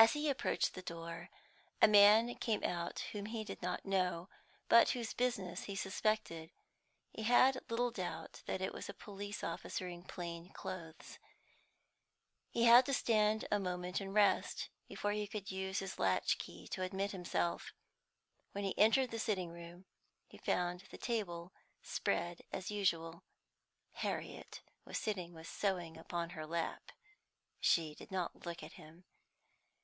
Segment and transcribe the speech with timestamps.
[0.00, 1.28] As he approached the door,
[1.82, 4.28] a man came out whom he did not know,
[4.68, 6.50] but whose business he suspected.
[7.10, 11.18] He had little doubt that it was a police officer in plain clothes.
[12.48, 16.82] He had to stand a moment and rest, before he could use his latchkey to
[16.84, 17.72] admit himself.
[18.52, 19.84] When he entered the sitting room,
[20.28, 23.24] he found the table spread as usual.
[23.94, 26.92] Harriet was sitting with sewing upon her lap.
[27.58, 29.02] She did not look at him.